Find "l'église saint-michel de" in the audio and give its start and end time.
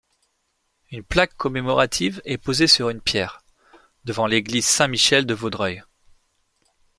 4.25-5.35